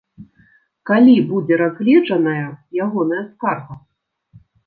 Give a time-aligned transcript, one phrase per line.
[0.89, 2.47] Калі будзе разгледжаная
[2.87, 3.75] ягоная скарга?